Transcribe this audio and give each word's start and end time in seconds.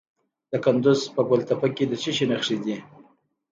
د 0.51 0.53
کندز 0.65 0.99
په 1.15 1.21
ګل 1.29 1.41
تپه 1.49 1.67
کې 1.75 1.85
د 1.87 1.93
څه 2.01 2.11
شي 2.15 2.25
نښې 2.31 2.57
دي؟ 2.63 2.77